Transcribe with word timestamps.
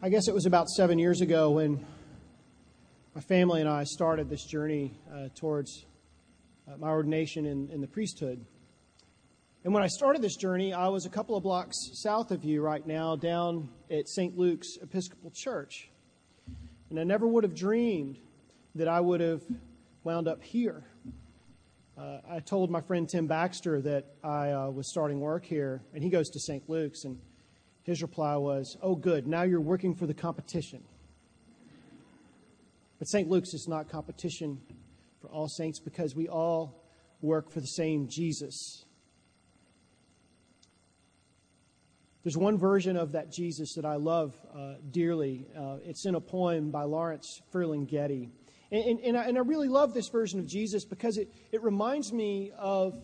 I 0.00 0.10
guess 0.10 0.28
it 0.28 0.34
was 0.34 0.46
about 0.46 0.68
seven 0.68 1.00
years 1.00 1.22
ago 1.22 1.50
when 1.50 1.84
my 3.16 3.20
family 3.20 3.60
and 3.60 3.68
I 3.68 3.82
started 3.82 4.30
this 4.30 4.44
journey 4.44 4.96
uh, 5.12 5.26
towards 5.34 5.86
uh, 6.68 6.76
my 6.76 6.86
ordination 6.86 7.44
in, 7.44 7.68
in 7.70 7.80
the 7.80 7.88
priesthood. 7.88 8.46
And 9.64 9.74
when 9.74 9.82
I 9.82 9.88
started 9.88 10.22
this 10.22 10.36
journey, 10.36 10.72
I 10.72 10.86
was 10.86 11.04
a 11.04 11.08
couple 11.08 11.36
of 11.36 11.42
blocks 11.42 11.76
south 11.94 12.30
of 12.30 12.44
you 12.44 12.62
right 12.62 12.86
now, 12.86 13.16
down 13.16 13.70
at 13.90 14.08
St. 14.08 14.38
Luke's 14.38 14.76
Episcopal 14.80 15.32
Church. 15.34 15.90
And 16.90 17.00
I 17.00 17.02
never 17.02 17.26
would 17.26 17.42
have 17.42 17.56
dreamed 17.56 18.18
that 18.76 18.86
I 18.86 19.00
would 19.00 19.20
have 19.20 19.42
wound 20.04 20.28
up 20.28 20.44
here. 20.44 20.84
Uh, 21.98 22.18
I 22.30 22.38
told 22.38 22.70
my 22.70 22.82
friend 22.82 23.08
Tim 23.08 23.26
Baxter 23.26 23.80
that 23.80 24.04
I 24.22 24.52
uh, 24.52 24.70
was 24.70 24.88
starting 24.88 25.18
work 25.18 25.44
here, 25.44 25.82
and 25.92 26.04
he 26.04 26.08
goes 26.08 26.28
to 26.30 26.38
St. 26.38 26.70
Luke's, 26.70 27.02
and 27.02 27.18
his 27.88 28.02
reply 28.02 28.36
was, 28.36 28.76
Oh, 28.82 28.94
good, 28.94 29.26
now 29.26 29.42
you're 29.42 29.62
working 29.62 29.94
for 29.94 30.06
the 30.06 30.12
competition. 30.12 30.84
But 32.98 33.08
St. 33.08 33.30
Luke's 33.30 33.54
is 33.54 33.66
not 33.66 33.88
competition 33.88 34.60
for 35.22 35.28
all 35.28 35.48
saints 35.48 35.80
because 35.80 36.14
we 36.14 36.28
all 36.28 36.84
work 37.22 37.50
for 37.50 37.60
the 37.60 37.66
same 37.66 38.06
Jesus. 38.06 38.84
There's 42.24 42.36
one 42.36 42.58
version 42.58 42.98
of 42.98 43.12
that 43.12 43.32
Jesus 43.32 43.72
that 43.76 43.86
I 43.86 43.94
love 43.94 44.34
uh, 44.54 44.74
dearly. 44.90 45.46
Uh, 45.56 45.78
it's 45.82 46.04
in 46.04 46.14
a 46.14 46.20
poem 46.20 46.70
by 46.70 46.82
Lawrence 46.82 47.40
Ferlinghetti. 47.54 48.28
And, 48.70 48.84
and, 48.84 49.00
and, 49.00 49.16
I, 49.16 49.24
and, 49.24 49.38
I, 49.38 49.40
really 49.40 49.68
love 49.68 49.94
this 49.94 50.08
version 50.08 50.38
of 50.40 50.46
Jesus 50.46 50.84
because 50.84 51.16
it, 51.16 51.32
it 51.52 51.62
reminds 51.62 52.12
me 52.12 52.52
of 52.58 53.00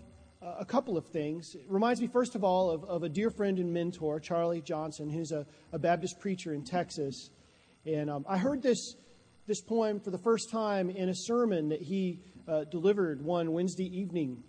a 0.59 0.65
couple 0.65 0.97
of 0.97 1.07
things. 1.07 1.55
It 1.55 1.65
reminds 1.69 2.01
me, 2.01 2.09
first 2.13 2.35
of 2.35 2.45
all, 2.45 2.71
of, 2.71 2.85
of 2.85 3.03
a 3.03 3.09
dear 3.09 3.31
friend 3.31 3.59
and 3.59 3.73
mentor, 3.73 4.21
Charlie 4.21 4.61
Johnson, 4.61 5.09
who's 5.09 5.33
a, 5.33 5.47
a 5.73 5.79
Baptist 5.79 6.21
preacher 6.21 6.53
in 6.53 6.65
Texas. 6.65 7.31
And 7.87 8.11
um, 8.11 8.25
I 8.29 8.39
heard 8.39 8.63
this, 8.63 8.97
this 9.47 9.61
poem 9.63 10.01
for 10.01 10.11
the 10.11 10.19
first 10.19 10.51
time 10.51 10.91
in 10.91 11.09
a 11.09 11.15
sermon 11.15 11.71
that 11.71 11.81
he 11.83 12.21
uh, 12.47 12.65
delivered 12.65 13.25
one 13.25 13.53
Wednesday 13.53 13.87
evening. 13.87 14.43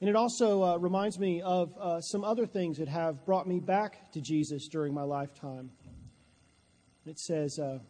And 0.00 0.08
it 0.08 0.16
also 0.16 0.62
uh, 0.62 0.76
reminds 0.78 1.18
me 1.18 1.42
of 1.42 1.76
uh, 1.78 2.00
some 2.00 2.24
other 2.24 2.46
things 2.46 2.78
that 2.78 2.88
have 2.88 3.26
brought 3.26 3.46
me 3.46 3.60
back 3.60 4.12
to 4.12 4.20
Jesus 4.20 4.68
during 4.68 4.94
my 4.94 5.02
lifetime. 5.02 5.70
It 7.06 7.18
says, 7.18 7.58
uh, 7.58 7.80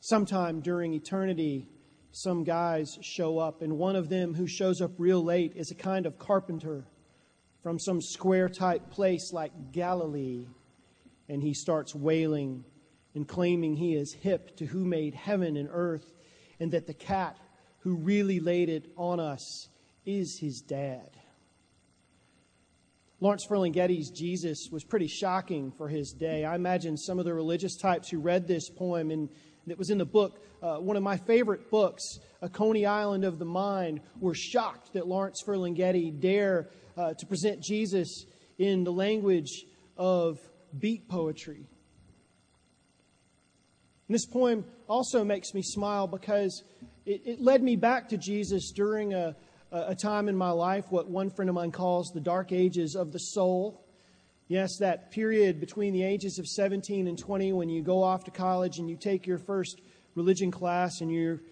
sometime 0.00 0.60
during 0.60 0.94
eternity, 0.94 1.68
some 2.10 2.44
guys 2.44 2.98
show 3.02 3.38
up, 3.38 3.62
and 3.62 3.78
one 3.78 3.96
of 3.96 4.08
them 4.08 4.34
who 4.34 4.46
shows 4.46 4.80
up 4.80 4.92
real 4.98 5.22
late 5.22 5.52
is 5.56 5.70
a 5.70 5.74
kind 5.74 6.06
of 6.06 6.18
carpenter 6.18 6.84
from 7.62 7.78
some 7.78 8.00
square 8.00 8.48
type 8.48 8.90
place 8.90 9.32
like 9.32 9.72
Galilee. 9.72 10.46
And 11.28 11.42
he 11.42 11.52
starts 11.52 11.94
wailing 11.94 12.64
and 13.14 13.28
claiming 13.28 13.76
he 13.76 13.94
is 13.94 14.12
hip 14.12 14.56
to 14.56 14.66
who 14.66 14.84
made 14.84 15.14
heaven 15.14 15.56
and 15.56 15.68
earth, 15.70 16.14
and 16.60 16.72
that 16.72 16.86
the 16.86 16.94
cat 16.94 17.36
who 17.80 17.96
really 17.96 18.40
laid 18.40 18.68
it 18.68 18.90
on 18.96 19.20
us 19.20 19.68
is 20.04 20.38
his 20.38 20.60
dad. 20.60 21.10
Lawrence 23.20 23.44
Ferlinghetti's 23.44 24.10
Jesus 24.10 24.68
was 24.70 24.84
pretty 24.84 25.08
shocking 25.08 25.72
for 25.72 25.88
his 25.88 26.12
day. 26.12 26.44
I 26.44 26.54
imagine 26.54 26.96
some 26.96 27.18
of 27.18 27.24
the 27.24 27.34
religious 27.34 27.76
types 27.76 28.08
who 28.08 28.20
read 28.20 28.46
this 28.46 28.70
poem 28.70 29.10
and 29.10 29.28
that 29.68 29.78
was 29.78 29.90
in 29.90 29.98
the 29.98 30.04
book, 30.04 30.42
uh, 30.62 30.76
one 30.76 30.96
of 30.96 31.02
my 31.02 31.16
favorite 31.16 31.70
books, 31.70 32.18
A 32.42 32.48
Coney 32.48 32.86
Island 32.86 33.24
of 33.24 33.38
the 33.38 33.44
Mind, 33.44 34.00
were 34.20 34.34
shocked 34.34 34.92
that 34.94 35.06
Lawrence 35.06 35.42
Ferlinghetti 35.46 36.18
dare 36.18 36.68
uh, 36.96 37.14
to 37.14 37.26
present 37.26 37.62
Jesus 37.62 38.26
in 38.58 38.84
the 38.84 38.92
language 38.92 39.64
of 39.96 40.38
beat 40.78 41.08
poetry. 41.08 41.66
And 44.08 44.14
this 44.14 44.26
poem 44.26 44.64
also 44.88 45.24
makes 45.24 45.54
me 45.54 45.62
smile 45.62 46.06
because 46.06 46.64
it, 47.04 47.22
it 47.24 47.40
led 47.40 47.62
me 47.62 47.76
back 47.76 48.08
to 48.08 48.16
Jesus 48.16 48.72
during 48.72 49.14
a, 49.14 49.36
a 49.70 49.94
time 49.94 50.28
in 50.28 50.36
my 50.36 50.50
life, 50.50 50.86
what 50.90 51.08
one 51.08 51.30
friend 51.30 51.48
of 51.48 51.54
mine 51.54 51.72
calls 51.72 52.10
the 52.12 52.20
dark 52.20 52.52
ages 52.52 52.96
of 52.96 53.12
the 53.12 53.18
soul. 53.18 53.84
Yes, 54.48 54.78
that 54.78 55.10
period 55.10 55.60
between 55.60 55.92
the 55.92 56.02
ages 56.02 56.38
of 56.38 56.46
17 56.46 57.06
and 57.06 57.18
20 57.18 57.52
when 57.52 57.68
you 57.68 57.82
go 57.82 58.02
off 58.02 58.24
to 58.24 58.30
college 58.30 58.78
and 58.78 58.88
you 58.88 58.96
take 58.96 59.26
your 59.26 59.36
first 59.36 59.82
religion 60.14 60.50
class 60.50 61.02
and 61.02 61.12
you're 61.12 61.42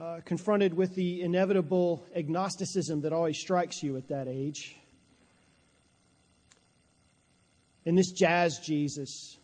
uh, 0.00 0.20
confronted 0.24 0.72
with 0.72 0.94
the 0.94 1.22
inevitable 1.22 2.06
agnosticism 2.14 3.00
that 3.00 3.12
always 3.12 3.38
strikes 3.38 3.82
you 3.82 3.96
at 3.96 4.06
that 4.06 4.28
age. 4.28 4.76
And 7.84 7.98
this 7.98 8.12
jazz 8.12 8.60
Jesus 8.60 9.36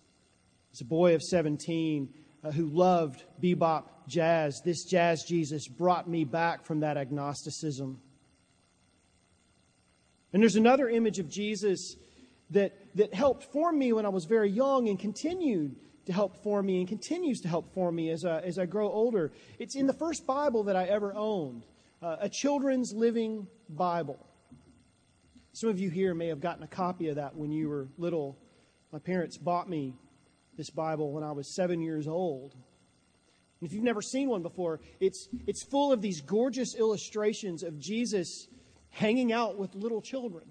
is 0.72 0.81
a 0.81 0.84
boy 0.84 1.16
of 1.16 1.22
17 1.22 2.15
uh, 2.44 2.53
who 2.53 2.66
loved 2.66 3.25
bebop 3.43 3.87
jazz. 4.06 4.62
This 4.65 4.84
jazz 4.84 5.25
Jesus 5.25 5.66
brought 5.66 6.09
me 6.09 6.22
back 6.22 6.65
from 6.65 6.81
that 6.81 6.97
agnosticism. 6.97 8.00
And 10.32 10.41
there's 10.41 10.54
another 10.54 10.88
image 10.88 11.19
of 11.19 11.28
Jesus 11.28 11.97
that, 12.50 12.72
that 12.97 13.15
helped 13.15 13.44
form 13.44 13.78
me 13.78 13.93
when 13.93 14.06
I 14.06 14.09
was 14.09 14.25
very 14.25 14.50
young 14.50 14.88
and 14.88 14.99
continued 14.99 15.77
to 16.06 16.12
help 16.12 16.43
form 16.43 16.66
me 16.66 16.81
and 16.81 16.88
continues 16.88 17.41
to 17.43 17.49
help 17.49 17.72
form 17.72 17.94
me 17.94 18.11
as 18.11 18.25
I, 18.25 18.41
as 18.41 18.59
I 18.59 18.66
grow 18.66 18.91
older. 18.91 19.33
It's 19.59 19.77
in 19.77 19.87
the 19.87 19.93
first 19.93 20.27
Bible 20.27 20.65
that 20.65 20.77
I 20.77 20.84
ever 20.84 21.15
owned, 21.15 21.66
uh, 22.03 22.16
a 22.21 22.28
children's 22.28 22.93
living 22.93 23.47
Bible. 23.69 24.19
Some 25.53 25.69
of 25.69 25.78
you 25.78 25.91
here 25.91 26.15
may 26.15 26.28
have 26.28 26.41
gotten 26.41 26.62
a 26.62 26.69
copy 26.69 27.09
of 27.09 27.16
that 27.16 27.37
when 27.37 27.50
you 27.50 27.69
were 27.69 27.88
little. 27.99 28.38
My 28.93 28.99
parents 28.99 29.37
bought 29.37 29.69
me 29.69 29.94
this 30.56 30.71
Bible 30.71 31.12
when 31.12 31.22
I 31.22 31.32
was 31.32 31.47
seven 31.47 31.81
years 31.81 32.06
old. 32.06 32.55
And 33.61 33.69
if 33.69 33.75
you've 33.75 33.84
never 33.84 34.03
seen 34.03 34.28
one 34.28 34.43
before, 34.43 34.81
it's, 35.00 35.28
it's 35.47 35.62
full 35.62 35.93
of 35.93 36.00
these 36.00 36.21
gorgeous 36.21 36.75
illustrations 36.75 37.62
of 37.62 37.78
Jesus 37.78 38.49
hanging 38.91 39.32
out 39.32 39.59
with 39.59 39.75
little 39.75 40.00
children. 40.00 40.44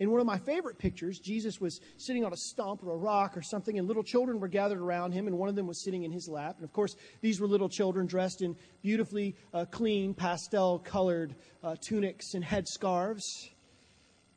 In 0.00 0.10
one 0.10 0.18
of 0.18 0.26
my 0.26 0.38
favorite 0.38 0.78
pictures, 0.78 1.18
Jesus 1.18 1.60
was 1.60 1.78
sitting 1.98 2.24
on 2.24 2.32
a 2.32 2.36
stump 2.36 2.82
or 2.82 2.94
a 2.94 2.96
rock 2.96 3.36
or 3.36 3.42
something, 3.42 3.78
and 3.78 3.86
little 3.86 4.02
children 4.02 4.40
were 4.40 4.48
gathered 4.48 4.78
around 4.78 5.12
him, 5.12 5.26
and 5.26 5.36
one 5.36 5.50
of 5.50 5.56
them 5.56 5.66
was 5.66 5.84
sitting 5.84 6.04
in 6.04 6.10
his 6.10 6.26
lap. 6.26 6.56
And 6.56 6.64
of 6.64 6.72
course, 6.72 6.96
these 7.20 7.38
were 7.38 7.46
little 7.46 7.68
children 7.68 8.06
dressed 8.06 8.40
in 8.40 8.56
beautifully 8.82 9.36
uh, 9.52 9.66
clean, 9.70 10.14
pastel 10.14 10.78
colored 10.78 11.34
uh, 11.62 11.76
tunics 11.86 12.32
and 12.32 12.42
headscarves. 12.42 13.50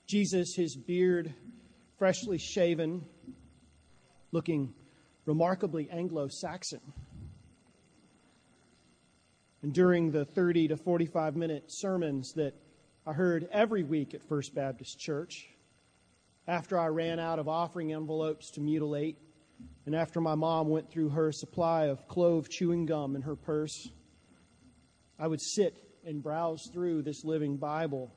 Jesus, 0.05 0.53
his 0.53 0.75
beard 0.75 1.33
freshly 1.97 2.37
shaven, 2.37 3.05
looking 4.33 4.73
remarkably 5.25 5.89
Anglo 5.89 6.27
Saxon. 6.27 6.81
And 9.61 9.73
during 9.73 10.11
the 10.11 10.25
30 10.25 10.67
to 10.67 10.75
45 10.75 11.37
minute 11.37 11.63
sermons 11.67 12.33
that 12.33 12.53
I 13.07 13.13
heard 13.13 13.47
every 13.49 13.83
week 13.83 14.13
at 14.13 14.21
First 14.27 14.53
Baptist 14.53 14.99
Church, 14.99 15.52
after 16.47 16.77
I 16.77 16.87
ran 16.87 17.19
out 17.19 17.39
of 17.39 17.47
offering 17.47 17.93
envelopes 17.93 18.51
to 18.51 18.61
mutilate, 18.61 19.17
and 19.85 19.95
after 19.95 20.19
my 20.19 20.35
mom 20.35 20.69
went 20.69 20.91
through 20.91 21.09
her 21.09 21.31
supply 21.31 21.85
of 21.85 22.07
clove 22.07 22.49
chewing 22.49 22.85
gum 22.85 23.15
in 23.15 23.21
her 23.21 23.35
purse, 23.35 23.89
I 25.19 25.27
would 25.27 25.41
sit 25.41 25.77
and 26.05 26.21
browse 26.21 26.69
through 26.73 27.03
this 27.03 27.23
living 27.23 27.57
Bible 27.57 28.13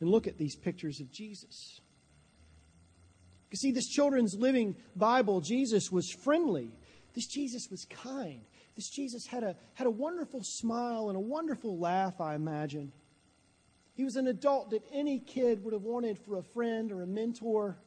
and 0.00 0.10
look 0.10 0.26
at 0.26 0.38
these 0.38 0.56
pictures 0.56 1.00
of 1.00 1.12
Jesus. 1.12 1.80
You 3.50 3.56
see, 3.56 3.70
this 3.70 3.88
children's 3.88 4.34
living 4.38 4.76
Bible, 4.96 5.42
Jesus 5.42 5.90
was 5.92 6.10
friendly. 6.10 6.72
This 7.14 7.26
Jesus 7.26 7.68
was 7.70 7.84
kind. 7.84 8.40
This 8.76 8.88
Jesus 8.88 9.26
had 9.26 9.42
a, 9.42 9.56
had 9.74 9.86
a 9.86 9.90
wonderful 9.90 10.40
smile 10.42 11.08
and 11.08 11.16
a 11.16 11.20
wonderful 11.20 11.78
laugh, 11.78 12.20
I 12.20 12.34
imagine. 12.34 12.92
He 13.94 14.04
was 14.04 14.16
an 14.16 14.26
adult 14.26 14.70
that 14.70 14.82
any 14.92 15.18
kid 15.18 15.62
would 15.64 15.74
have 15.74 15.82
wanted 15.82 16.18
for 16.18 16.38
a 16.38 16.42
friend 16.42 16.90
or 16.92 17.02
a 17.02 17.06
mentor. 17.06 17.78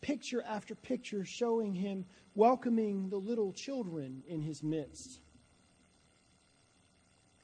Picture 0.00 0.42
after 0.46 0.74
picture 0.74 1.24
showing 1.24 1.74
him 1.74 2.04
welcoming 2.34 3.08
the 3.08 3.16
little 3.16 3.52
children 3.52 4.22
in 4.28 4.40
his 4.40 4.62
midst. 4.62 5.20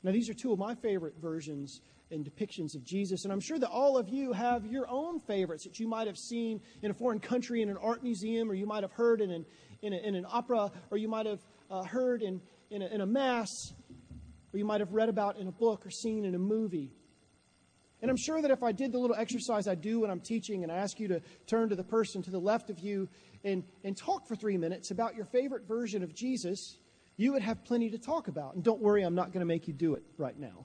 Now, 0.02 0.12
these 0.12 0.30
are 0.30 0.34
two 0.34 0.52
of 0.52 0.58
my 0.58 0.74
favorite 0.74 1.14
versions 1.20 1.80
and 2.10 2.24
depictions 2.24 2.74
of 2.74 2.84
Jesus, 2.84 3.24
and 3.24 3.32
I'm 3.32 3.40
sure 3.40 3.58
that 3.58 3.68
all 3.68 3.96
of 3.96 4.08
you 4.08 4.32
have 4.32 4.66
your 4.66 4.88
own 4.88 5.20
favorites 5.20 5.64
that 5.64 5.78
you 5.78 5.86
might 5.86 6.06
have 6.06 6.16
seen 6.16 6.60
in 6.82 6.90
a 6.90 6.94
foreign 6.94 7.20
country 7.20 7.62
in 7.62 7.68
an 7.68 7.76
art 7.76 8.02
museum, 8.02 8.50
or 8.50 8.54
you 8.54 8.66
might 8.66 8.82
have 8.82 8.92
heard 8.92 9.20
in 9.20 9.30
an, 9.30 9.46
in, 9.82 9.92
a, 9.92 9.96
in 9.98 10.14
an 10.14 10.26
opera, 10.28 10.70
or 10.90 10.98
you 10.98 11.08
might 11.08 11.26
have 11.26 11.40
uh, 11.70 11.82
heard 11.84 12.22
in, 12.22 12.40
in 12.70 12.82
a, 12.82 12.86
in 12.86 13.00
a 13.00 13.06
mass, 13.06 13.50
or 14.52 14.58
you 14.58 14.64
might 14.64 14.80
have 14.80 14.92
read 14.92 15.08
about 15.08 15.38
in 15.38 15.46
a 15.46 15.52
book 15.52 15.86
or 15.86 15.90
seen 15.90 16.24
in 16.24 16.34
a 16.34 16.38
movie. 16.38 16.92
And 18.02 18.10
I'm 18.10 18.16
sure 18.16 18.40
that 18.40 18.50
if 18.50 18.62
I 18.62 18.72
did 18.72 18.92
the 18.92 18.98
little 18.98 19.16
exercise 19.16 19.68
I 19.68 19.74
do 19.74 20.00
when 20.00 20.10
I'm 20.10 20.20
teaching 20.20 20.62
and 20.62 20.72
I 20.72 20.76
ask 20.76 20.98
you 20.98 21.08
to 21.08 21.20
turn 21.46 21.68
to 21.68 21.76
the 21.76 21.84
person 21.84 22.22
to 22.22 22.30
the 22.30 22.38
left 22.38 22.70
of 22.70 22.78
you 22.78 23.08
and, 23.44 23.62
and 23.84 23.96
talk 23.96 24.26
for 24.26 24.36
three 24.36 24.56
minutes 24.56 24.90
about 24.90 25.14
your 25.14 25.26
favorite 25.26 25.68
version 25.68 26.02
of 26.02 26.14
Jesus, 26.14 26.78
you 27.16 27.32
would 27.32 27.42
have 27.42 27.64
plenty 27.64 27.90
to 27.90 27.98
talk 27.98 28.28
about. 28.28 28.54
And 28.54 28.64
don't 28.64 28.80
worry, 28.80 29.02
I'm 29.02 29.14
not 29.14 29.32
going 29.32 29.40
to 29.40 29.46
make 29.46 29.68
you 29.68 29.74
do 29.74 29.94
it 29.94 30.02
right 30.16 30.38
now. 30.38 30.64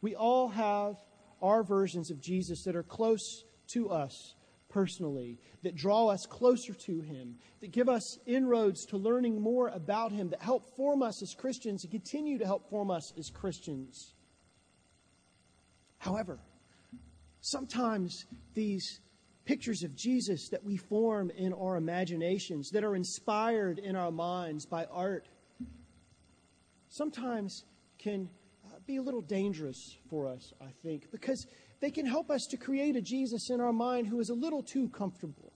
We 0.00 0.14
all 0.14 0.48
have 0.48 0.96
our 1.42 1.62
versions 1.62 2.10
of 2.10 2.20
Jesus 2.20 2.64
that 2.64 2.76
are 2.76 2.82
close 2.82 3.44
to 3.72 3.90
us 3.90 4.34
personally, 4.70 5.38
that 5.62 5.76
draw 5.76 6.08
us 6.08 6.26
closer 6.26 6.74
to 6.74 7.00
Him, 7.00 7.36
that 7.60 7.70
give 7.70 7.88
us 7.88 8.18
inroads 8.26 8.86
to 8.86 8.96
learning 8.96 9.40
more 9.40 9.68
about 9.68 10.10
Him, 10.10 10.30
that 10.30 10.42
help 10.42 10.74
form 10.76 11.02
us 11.02 11.22
as 11.22 11.34
Christians 11.34 11.84
and 11.84 11.92
continue 11.92 12.38
to 12.38 12.44
help 12.46 12.68
form 12.70 12.90
us 12.90 13.12
as 13.18 13.30
Christians. 13.30 14.13
However, 16.04 16.38
sometimes 17.40 18.26
these 18.52 19.00
pictures 19.46 19.82
of 19.82 19.96
Jesus 19.96 20.50
that 20.50 20.62
we 20.62 20.76
form 20.76 21.30
in 21.30 21.54
our 21.54 21.76
imaginations, 21.76 22.68
that 22.72 22.84
are 22.84 22.94
inspired 22.94 23.78
in 23.78 23.96
our 23.96 24.10
minds 24.10 24.66
by 24.66 24.84
art, 24.92 25.28
sometimes 26.90 27.64
can 27.98 28.28
uh, 28.66 28.76
be 28.86 28.96
a 28.96 29.02
little 29.02 29.22
dangerous 29.22 29.96
for 30.10 30.28
us, 30.28 30.52
I 30.60 30.72
think, 30.82 31.10
because 31.10 31.46
they 31.80 31.90
can 31.90 32.04
help 32.04 32.30
us 32.30 32.46
to 32.50 32.58
create 32.58 32.96
a 32.96 33.00
Jesus 33.00 33.48
in 33.48 33.62
our 33.62 33.72
mind 33.72 34.06
who 34.06 34.20
is 34.20 34.28
a 34.28 34.34
little 34.34 34.62
too 34.62 34.90
comfortable, 34.90 35.54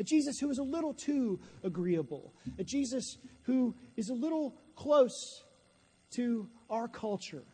a 0.00 0.02
Jesus 0.02 0.38
who 0.38 0.48
is 0.48 0.56
a 0.56 0.62
little 0.62 0.94
too 0.94 1.38
agreeable, 1.62 2.32
a 2.58 2.64
Jesus 2.64 3.18
who 3.42 3.74
is 3.98 4.08
a 4.08 4.14
little 4.14 4.56
close 4.76 5.44
to 6.12 6.48
our 6.70 6.88
culture 6.88 7.44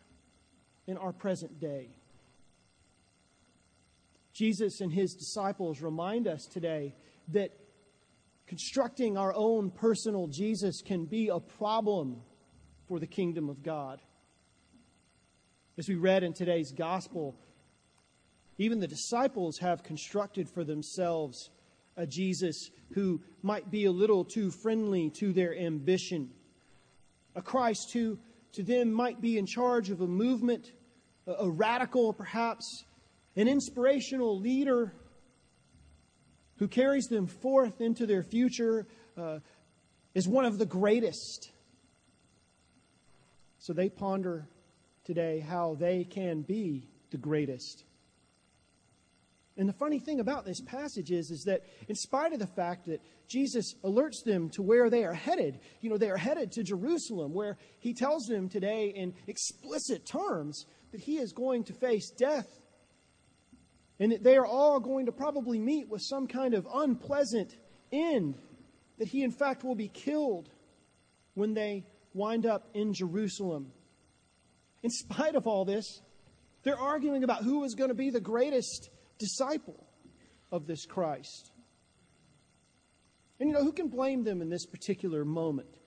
in 0.86 0.96
our 0.96 1.12
present 1.12 1.58
day. 1.58 1.96
Jesus 4.40 4.80
and 4.80 4.90
his 4.90 5.12
disciples 5.12 5.82
remind 5.82 6.26
us 6.26 6.46
today 6.46 6.94
that 7.28 7.50
constructing 8.46 9.18
our 9.18 9.34
own 9.36 9.70
personal 9.70 10.28
Jesus 10.28 10.80
can 10.80 11.04
be 11.04 11.28
a 11.28 11.38
problem 11.38 12.22
for 12.88 12.98
the 12.98 13.06
kingdom 13.06 13.50
of 13.50 13.62
God. 13.62 14.00
As 15.76 15.90
we 15.90 15.94
read 15.94 16.22
in 16.22 16.32
today's 16.32 16.72
gospel, 16.72 17.36
even 18.56 18.80
the 18.80 18.86
disciples 18.86 19.58
have 19.58 19.82
constructed 19.82 20.48
for 20.48 20.64
themselves 20.64 21.50
a 21.98 22.06
Jesus 22.06 22.70
who 22.94 23.20
might 23.42 23.70
be 23.70 23.84
a 23.84 23.92
little 23.92 24.24
too 24.24 24.50
friendly 24.50 25.10
to 25.18 25.34
their 25.34 25.54
ambition, 25.54 26.30
a 27.36 27.42
Christ 27.42 27.92
who 27.92 28.18
to 28.52 28.62
them 28.62 28.90
might 28.90 29.20
be 29.20 29.36
in 29.36 29.44
charge 29.44 29.90
of 29.90 30.00
a 30.00 30.06
movement, 30.06 30.72
a 31.26 31.50
radical 31.50 32.14
perhaps, 32.14 32.86
an 33.36 33.48
inspirational 33.48 34.38
leader 34.38 34.92
who 36.58 36.68
carries 36.68 37.06
them 37.06 37.26
forth 37.26 37.80
into 37.80 38.06
their 38.06 38.22
future 38.22 38.86
uh, 39.16 39.38
is 40.14 40.28
one 40.28 40.44
of 40.44 40.58
the 40.58 40.66
greatest. 40.66 41.50
So 43.58 43.72
they 43.72 43.88
ponder 43.88 44.48
today 45.04 45.40
how 45.40 45.76
they 45.78 46.04
can 46.04 46.42
be 46.42 46.88
the 47.10 47.18
greatest. 47.18 47.84
And 49.56 49.68
the 49.68 49.74
funny 49.74 49.98
thing 49.98 50.20
about 50.20 50.44
this 50.44 50.60
passage 50.60 51.10
is, 51.10 51.30
is 51.30 51.44
that 51.44 51.62
in 51.88 51.94
spite 51.94 52.32
of 52.32 52.38
the 52.38 52.46
fact 52.46 52.86
that 52.86 53.02
Jesus 53.26 53.74
alerts 53.84 54.24
them 54.24 54.48
to 54.50 54.62
where 54.62 54.88
they 54.88 55.04
are 55.04 55.14
headed, 55.14 55.60
you 55.80 55.90
know, 55.90 55.98
they 55.98 56.10
are 56.10 56.16
headed 56.16 56.52
to 56.52 56.62
Jerusalem, 56.62 57.34
where 57.34 57.58
he 57.78 57.92
tells 57.92 58.26
them 58.26 58.48
today 58.48 58.92
in 58.94 59.14
explicit 59.26 60.06
terms 60.06 60.66
that 60.92 61.00
he 61.00 61.18
is 61.18 61.32
going 61.32 61.64
to 61.64 61.72
face 61.72 62.10
death 62.10 62.59
and 64.00 64.12
that 64.12 64.24
they 64.24 64.36
are 64.36 64.46
all 64.46 64.80
going 64.80 65.06
to 65.06 65.12
probably 65.12 65.58
meet 65.58 65.88
with 65.88 66.00
some 66.02 66.26
kind 66.26 66.54
of 66.54 66.66
unpleasant 66.74 67.54
end, 67.92 68.34
that 68.98 69.08
he, 69.08 69.22
in 69.22 69.30
fact, 69.30 69.62
will 69.62 69.74
be 69.74 69.88
killed 69.88 70.48
when 71.34 71.52
they 71.52 71.84
wind 72.14 72.46
up 72.46 72.68
in 72.74 72.94
Jerusalem. 72.94 73.70
In 74.82 74.90
spite 74.90 75.36
of 75.36 75.46
all 75.46 75.66
this, 75.66 76.00
they're 76.62 76.78
arguing 76.78 77.24
about 77.24 77.44
who 77.44 77.62
is 77.64 77.74
going 77.74 77.90
to 77.90 77.94
be 77.94 78.10
the 78.10 78.20
greatest 78.20 78.88
disciple 79.18 79.86
of 80.50 80.66
this 80.66 80.86
Christ. 80.86 81.52
And 83.38 83.48
you 83.48 83.54
know, 83.54 83.62
who 83.62 83.72
can 83.72 83.88
blame 83.88 84.24
them 84.24 84.40
in 84.40 84.48
this 84.48 84.66
particular 84.66 85.24
moment? 85.24 85.78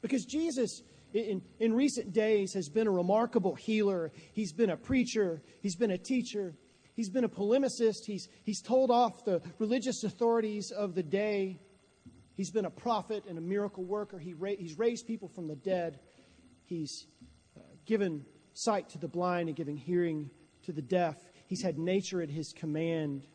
Because 0.00 0.24
Jesus, 0.24 0.82
in, 1.12 1.42
in 1.60 1.74
recent 1.74 2.12
days, 2.12 2.54
has 2.54 2.68
been 2.68 2.86
a 2.86 2.92
remarkable 2.92 3.54
healer. 3.54 4.12
He's 4.32 4.52
been 4.52 4.70
a 4.70 4.76
preacher. 4.76 5.42
He's 5.60 5.76
been 5.76 5.92
a 5.92 5.98
teacher. 5.98 6.54
He's 6.94 7.08
been 7.08 7.24
a 7.24 7.28
polemicist. 7.28 8.04
He's, 8.06 8.28
he's 8.44 8.60
told 8.60 8.90
off 8.90 9.24
the 9.24 9.40
religious 9.58 10.04
authorities 10.04 10.70
of 10.70 10.94
the 10.94 11.02
day. 11.02 11.60
He's 12.34 12.50
been 12.50 12.64
a 12.64 12.70
prophet 12.70 13.24
and 13.28 13.38
a 13.38 13.40
miracle 13.40 13.84
worker. 13.84 14.18
He 14.18 14.34
ra- 14.34 14.56
he's 14.58 14.78
raised 14.78 15.06
people 15.06 15.28
from 15.28 15.48
the 15.48 15.56
dead. 15.56 16.00
He's 16.64 17.06
uh, 17.56 17.60
given 17.86 18.24
sight 18.54 18.90
to 18.90 18.98
the 18.98 19.08
blind 19.08 19.48
and 19.48 19.56
giving 19.56 19.76
hearing 19.76 20.30
to 20.64 20.72
the 20.72 20.82
deaf. 20.82 21.16
He's 21.46 21.62
had 21.62 21.78
nature 21.78 22.22
at 22.22 22.30
his 22.30 22.52
command. 22.52 23.26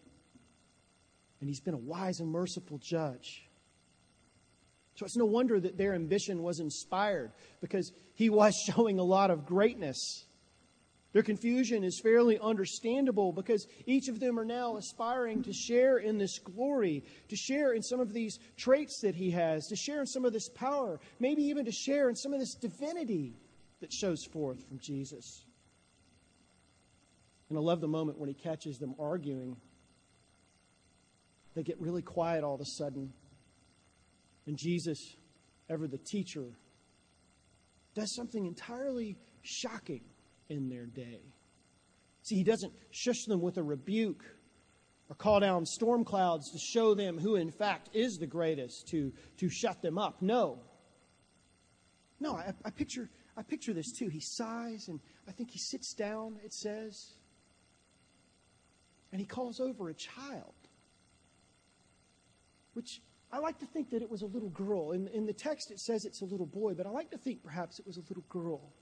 And 1.39 1.49
he's 1.49 1.61
been 1.61 1.73
a 1.73 1.79
wise 1.79 2.19
and 2.19 2.29
merciful 2.29 2.79
judge. 2.79 3.47
So 4.95 5.05
it's 5.05 5.15
no 5.15 5.25
wonder 5.25 5.59
that 5.59 5.77
their 5.77 5.93
ambition 5.93 6.41
was 6.41 6.59
inspired 6.59 7.31
because 7.61 7.91
he 8.15 8.29
was 8.29 8.55
showing 8.67 8.97
a 8.97 9.03
lot 9.03 9.29
of 9.29 9.45
greatness. 9.45 10.25
Their 11.13 11.23
confusion 11.23 11.83
is 11.83 11.99
fairly 11.99 12.37
understandable 12.39 13.31
because 13.31 13.65
each 13.85 14.09
of 14.09 14.19
them 14.19 14.37
are 14.37 14.45
now 14.45 14.75
aspiring 14.77 15.41
to 15.43 15.53
share 15.53 15.97
in 15.97 16.17
this 16.17 16.37
glory, 16.39 17.03
to 17.29 17.35
share 17.35 17.73
in 17.73 17.81
some 17.81 17.99
of 17.99 18.13
these 18.13 18.39
traits 18.57 18.99
that 19.01 19.15
he 19.15 19.31
has, 19.31 19.67
to 19.67 19.75
share 19.75 20.01
in 20.01 20.07
some 20.07 20.25
of 20.25 20.33
this 20.33 20.49
power, 20.49 20.99
maybe 21.19 21.43
even 21.43 21.65
to 21.65 21.71
share 21.71 22.09
in 22.09 22.15
some 22.15 22.33
of 22.33 22.39
this 22.39 22.55
divinity 22.55 23.33
that 23.79 23.93
shows 23.93 24.25
forth 24.25 24.67
from 24.67 24.79
Jesus. 24.79 25.45
And 27.49 27.57
I 27.57 27.61
love 27.61 27.79
the 27.79 27.87
moment 27.87 28.19
when 28.19 28.27
he 28.27 28.35
catches 28.35 28.77
them 28.77 28.93
arguing. 28.99 29.55
They 31.55 31.63
get 31.63 31.79
really 31.79 32.01
quiet 32.01 32.43
all 32.43 32.55
of 32.55 32.61
a 32.61 32.65
sudden. 32.65 33.13
And 34.45 34.57
Jesus, 34.57 35.15
ever 35.69 35.87
the 35.87 35.97
teacher, 35.97 36.57
does 37.95 38.13
something 38.13 38.45
entirely 38.45 39.17
shocking 39.41 40.01
in 40.49 40.69
their 40.69 40.85
day. 40.85 41.21
See, 42.23 42.35
he 42.35 42.43
doesn't 42.43 42.73
shush 42.91 43.25
them 43.25 43.41
with 43.41 43.57
a 43.57 43.63
rebuke 43.63 44.23
or 45.09 45.15
call 45.15 45.39
down 45.39 45.65
storm 45.65 46.03
clouds 46.03 46.51
to 46.51 46.57
show 46.57 46.93
them 46.93 47.17
who, 47.17 47.35
in 47.35 47.51
fact, 47.51 47.89
is 47.93 48.17
the 48.17 48.27
greatest, 48.27 48.87
to, 48.89 49.13
to 49.37 49.49
shut 49.49 49.81
them 49.81 49.97
up. 49.97 50.21
No. 50.21 50.59
No, 52.19 52.35
I, 52.35 52.53
I, 52.65 52.69
picture, 52.71 53.09
I 53.37 53.43
picture 53.43 53.73
this 53.73 53.91
too. 53.91 54.09
He 54.09 54.19
sighs, 54.19 54.87
and 54.87 54.99
I 55.27 55.31
think 55.31 55.51
he 55.51 55.59
sits 55.59 55.93
down, 55.93 56.37
it 56.43 56.53
says, 56.53 57.13
and 59.11 59.21
he 59.21 59.27
calls 59.27 59.59
over 59.59 59.89
a 59.89 59.93
child, 59.93 60.53
which 62.73 63.01
I 63.31 63.39
like 63.39 63.59
to 63.59 63.65
think 63.65 63.91
that 63.91 64.01
it 64.01 64.09
was 64.09 64.21
a 64.21 64.25
little 64.25 64.49
girl. 64.49 64.91
In, 64.91 65.07
in 65.09 65.25
the 65.25 65.33
text, 65.33 65.71
it 65.71 65.79
says 65.79 66.05
it's 66.05 66.21
a 66.21 66.25
little 66.25 66.45
boy, 66.45 66.73
but 66.73 66.85
I 66.85 66.89
like 66.89 67.11
to 67.11 67.17
think 67.17 67.43
perhaps 67.43 67.79
it 67.79 67.87
was 67.87 67.97
a 67.97 68.01
little 68.09 68.25
girl. 68.29 68.73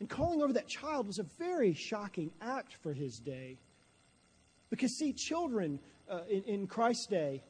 And 0.00 0.08
calling 0.08 0.42
over 0.42 0.52
that 0.52 0.68
child 0.68 1.06
was 1.06 1.18
a 1.18 1.26
very 1.38 1.74
shocking 1.74 2.30
act 2.40 2.74
for 2.82 2.92
his 2.92 3.18
day. 3.18 3.58
Because, 4.70 4.96
see, 4.96 5.12
children 5.12 5.80
uh, 6.08 6.20
in, 6.30 6.42
in, 6.44 6.66
Christ's 6.66 7.06
day 7.06 7.42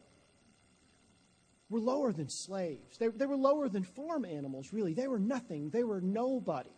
were 1.69 1.81
lower 1.81 2.13
than 2.13 2.29
slaves. 2.29 2.97
They, 2.99 3.09
they 3.09 3.27
were 3.27 3.37
lower 3.37 3.69
than 3.69 3.83
farm 3.83 4.25
animals, 4.25 4.73
really. 4.73 4.95
They 4.95 5.09
were 5.09 5.19
nothing. 5.19 5.71
They 5.71 5.85
were 5.85 6.01
nobody, 6.01 6.71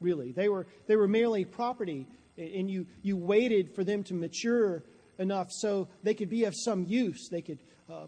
really. 0.00 0.32
They 0.32 0.48
were, 0.48 0.66
they 0.86 0.96
were 0.96 1.08
merely 1.08 1.44
property, 1.44 2.06
and 2.36 2.70
you, 2.70 2.86
you 3.02 3.16
waited 3.16 3.74
for 3.74 3.84
them 3.84 4.02
to 4.04 4.14
mature 4.14 4.82
enough 5.18 5.50
so 5.50 5.88
they 6.02 6.14
could 6.14 6.28
be 6.28 6.44
of 6.44 6.54
some 6.54 6.84
use. 6.84 7.28
They 7.30 7.42
could, 7.42 7.58
uh, 7.90 8.06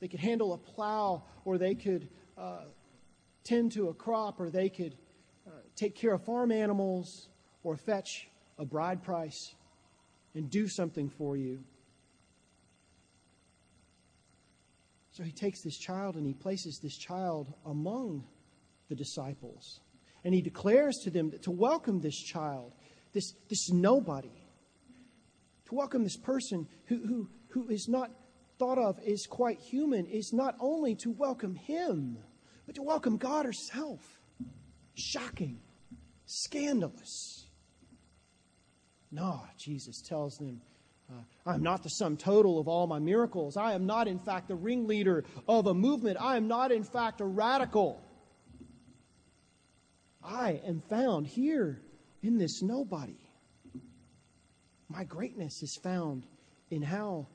they 0.00 0.08
could 0.08 0.20
handle 0.20 0.52
a 0.52 0.58
plow, 0.58 1.22
or 1.44 1.58
they 1.58 1.74
could 1.74 2.08
uh, 2.36 2.64
tend 3.44 3.72
to 3.72 3.88
a 3.88 3.94
crop, 3.94 4.40
or 4.40 4.50
they 4.50 4.68
could 4.68 4.96
take 5.76 5.94
care 5.94 6.14
of 6.14 6.24
farm 6.24 6.52
animals 6.52 7.28
or 7.62 7.76
fetch 7.76 8.28
a 8.58 8.64
bride 8.64 9.02
price 9.02 9.54
and 10.34 10.50
do 10.50 10.68
something 10.68 11.08
for 11.08 11.36
you. 11.36 11.62
So 15.12 15.22
he 15.22 15.32
takes 15.32 15.62
this 15.62 15.76
child 15.76 16.16
and 16.16 16.26
he 16.26 16.32
places 16.32 16.78
this 16.82 16.96
child 16.96 17.52
among 17.66 18.24
the 18.88 18.94
disciples. 18.94 19.80
And 20.24 20.32
he 20.32 20.40
declares 20.40 20.96
to 21.04 21.10
them 21.10 21.32
to 21.42 21.50
welcome 21.50 22.00
this 22.00 22.16
child, 22.16 22.72
this, 23.12 23.34
this 23.48 23.70
nobody, 23.70 24.32
to 25.66 25.74
welcome 25.74 26.02
this 26.02 26.16
person 26.16 26.66
who, 26.86 26.96
who, 27.06 27.28
who 27.48 27.68
is 27.68 27.88
not 27.88 28.10
thought 28.58 28.78
of 28.78 28.98
as 29.06 29.26
quite 29.26 29.58
human, 29.58 30.06
is 30.06 30.32
not 30.32 30.54
only 30.60 30.94
to 30.96 31.10
welcome 31.10 31.56
him, 31.56 32.16
but 32.64 32.76
to 32.76 32.82
welcome 32.82 33.18
God 33.18 33.44
herself. 33.44 34.00
Shocking, 35.02 35.58
scandalous. 36.26 37.46
No, 39.10 39.42
Jesus 39.58 40.00
tells 40.00 40.38
them, 40.38 40.60
uh, 41.10 41.22
I'm 41.44 41.62
not 41.62 41.82
the 41.82 41.90
sum 41.90 42.16
total 42.16 42.60
of 42.60 42.68
all 42.68 42.86
my 42.86 43.00
miracles. 43.00 43.56
I 43.56 43.72
am 43.72 43.84
not, 43.84 44.06
in 44.06 44.20
fact, 44.20 44.46
the 44.46 44.54
ringleader 44.54 45.24
of 45.48 45.66
a 45.66 45.74
movement. 45.74 46.18
I 46.20 46.36
am 46.36 46.46
not, 46.46 46.70
in 46.70 46.84
fact, 46.84 47.20
a 47.20 47.24
radical. 47.24 48.00
I 50.22 50.60
am 50.64 50.80
found 50.88 51.26
here 51.26 51.82
in 52.22 52.38
this 52.38 52.62
nobody. 52.62 53.18
My 54.88 55.02
greatness 55.02 55.64
is 55.64 55.76
found 55.82 56.26
in 56.70 56.80
how 56.80 57.26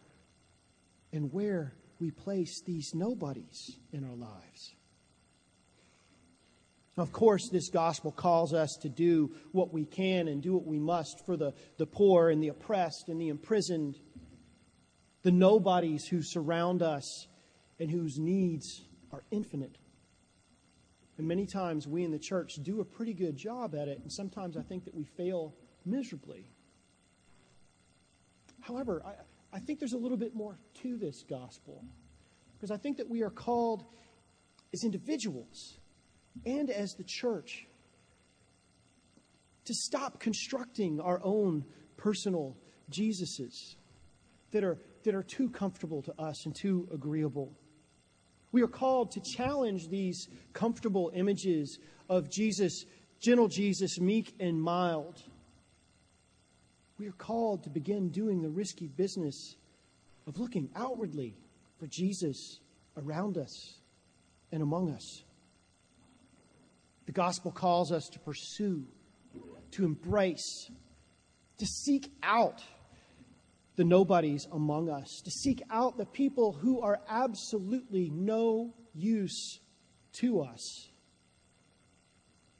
and 1.11 1.33
where 1.33 1.73
we 1.99 2.11
place 2.11 2.61
these 2.61 2.95
nobodies 2.95 3.77
in 3.91 4.05
our 4.05 4.15
lives. 4.15 4.76
Of 6.97 7.11
course, 7.11 7.49
this 7.49 7.69
gospel 7.69 8.11
calls 8.11 8.55
us 8.55 8.75
to 8.77 8.89
do 8.89 9.31
what 9.51 9.71
we 9.71 9.85
can 9.85 10.27
and 10.27 10.41
do 10.41 10.55
what 10.55 10.65
we 10.65 10.79
must 10.79 11.23
for 11.25 11.37
the, 11.37 11.53
the 11.77 11.85
poor 11.85 12.29
and 12.29 12.41
the 12.41 12.47
oppressed 12.47 13.07
and 13.07 13.21
the 13.21 13.29
imprisoned, 13.29 13.99
the 15.21 15.31
nobodies 15.31 16.07
who 16.07 16.23
surround 16.23 16.81
us 16.81 17.27
and 17.79 17.91
whose 17.91 18.17
needs 18.17 18.81
are 19.11 19.23
infinite. 19.29 19.77
And 21.19 21.27
many 21.27 21.45
times 21.45 21.87
we 21.87 22.03
in 22.03 22.11
the 22.11 22.19
church 22.19 22.55
do 22.63 22.81
a 22.81 22.85
pretty 22.85 23.13
good 23.13 23.37
job 23.37 23.75
at 23.75 23.87
it, 23.87 23.99
and 24.01 24.11
sometimes 24.11 24.57
I 24.57 24.63
think 24.63 24.85
that 24.85 24.95
we 24.95 25.03
fail 25.03 25.53
miserably. 25.85 26.49
However, 28.61 29.03
I, 29.05 29.57
I 29.57 29.59
think 29.59 29.77
there's 29.77 29.93
a 29.93 29.97
little 29.97 30.17
bit 30.17 30.35
more 30.35 30.57
to 30.81 30.97
this 30.97 31.23
gospel 31.29 31.85
because 32.55 32.71
I 32.71 32.77
think 32.77 32.97
that 32.97 33.07
we 33.07 33.21
are 33.21 33.29
called 33.29 33.85
as 34.73 34.83
individuals 34.83 35.77
and 36.45 36.69
as 36.69 36.95
the 36.95 37.03
church 37.03 37.67
to 39.65 39.73
stop 39.73 40.19
constructing 40.19 40.99
our 41.01 41.19
own 41.23 41.65
personal 41.97 42.55
Jesuses 42.89 43.75
that 44.51 44.63
are, 44.63 44.77
that 45.03 45.13
are 45.13 45.23
too 45.23 45.49
comfortable 45.49 46.01
to 46.03 46.13
us 46.21 46.45
and 46.45 46.55
too 46.55 46.87
agreeable. 46.93 47.51
We 48.53 48.61
are 48.61 48.67
called 48.67 49.11
to 49.11 49.19
challenge 49.19 49.89
these 49.89 50.29
comfortable 50.53 51.11
images 51.13 51.79
of 52.09 52.29
Jesus, 52.29 52.85
gentle 53.19 53.49
Jesus, 53.49 53.99
meek 53.99 54.33
and 54.39 54.61
mild. 54.61 55.21
We 56.97 57.07
are 57.07 57.13
called 57.13 57.63
to 57.63 57.69
begin 57.69 58.09
doing 58.09 58.41
the 58.41 58.49
risky 58.49 58.87
business 58.87 59.57
of 60.25 60.39
looking 60.39 60.69
outwardly 60.75 61.35
for 61.77 61.87
Jesus 61.87 62.59
around 62.95 63.37
us 63.37 63.75
and 64.51 64.63
among 64.63 64.91
us. 64.91 65.23
The 67.07 67.13
gospel 67.13 67.51
calls 67.51 67.93
us 67.93 68.09
to 68.09 68.19
pursue, 68.19 68.85
to 69.71 69.85
embrace, 69.85 70.69
to 71.57 71.65
seek 71.65 72.11
out 72.21 72.61
the 73.77 73.85
nobodies 73.85 74.45
among 74.51 74.89
us, 74.89 75.21
to 75.23 75.31
seek 75.31 75.63
out 75.69 75.97
the 75.97 76.05
people 76.05 76.51
who 76.51 76.81
are 76.81 76.99
absolutely 77.09 78.09
no 78.13 78.73
use 78.93 79.59
to 80.19 80.41
us, 80.41 80.89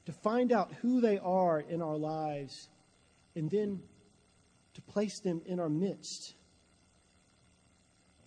to 0.06 0.12
find 0.12 0.50
out 0.50 0.72
who 0.80 1.02
they 1.02 1.18
are 1.18 1.60
in 1.60 1.82
our 1.82 1.98
lives, 1.98 2.70
and 3.36 3.50
then 3.50 3.82
to 4.72 4.80
place 4.80 5.20
them 5.20 5.42
in 5.44 5.60
our 5.60 5.68
midst, 5.68 6.34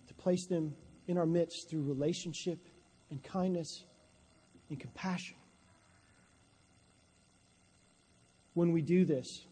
to 0.06 0.14
place 0.14 0.46
them 0.46 0.76
in 1.08 1.18
our 1.18 1.26
midst 1.26 1.68
through 1.68 1.82
relationship 1.82 2.60
and 3.10 3.20
kindness 3.24 3.84
and 4.70 4.78
compassion. 4.78 5.36
When 8.54 8.72
we 8.72 8.82
do 8.82 9.04
this, 9.04 9.46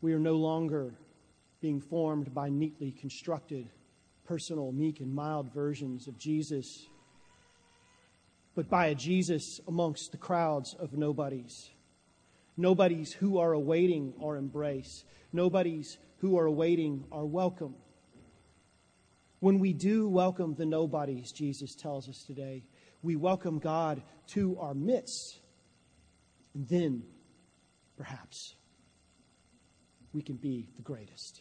we 0.00 0.14
are 0.14 0.18
no 0.18 0.36
longer 0.36 0.94
being 1.60 1.80
formed 1.80 2.32
by 2.32 2.48
neatly 2.48 2.92
constructed, 2.92 3.68
personal, 4.24 4.72
meek, 4.72 5.00
and 5.00 5.14
mild 5.14 5.52
versions 5.52 6.08
of 6.08 6.18
Jesus, 6.18 6.86
but 8.54 8.70
by 8.70 8.86
a 8.86 8.94
Jesus 8.94 9.60
amongst 9.68 10.12
the 10.12 10.18
crowds 10.18 10.74
of 10.78 10.96
nobodies. 10.96 11.70
Nobodies 12.56 13.12
who 13.12 13.38
are 13.38 13.52
awaiting 13.52 14.14
our 14.22 14.36
embrace, 14.36 15.04
nobodies 15.32 15.98
who 16.18 16.38
are 16.38 16.46
awaiting 16.46 17.04
our 17.12 17.26
welcome. 17.26 17.74
When 19.40 19.58
we 19.58 19.74
do 19.74 20.08
welcome 20.08 20.54
the 20.54 20.64
nobodies, 20.64 21.32
Jesus 21.32 21.74
tells 21.74 22.08
us 22.08 22.24
today, 22.24 22.64
we 23.02 23.16
welcome 23.16 23.58
God 23.58 24.02
to 24.28 24.56
our 24.58 24.72
midst 24.72 25.40
and 26.54 26.68
then, 26.68 27.02
perhaps, 27.96 28.54
we 30.12 30.22
can 30.22 30.36
be 30.36 30.68
the 30.76 30.82
greatest. 30.82 31.40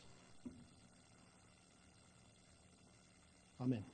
Amen. 3.62 3.86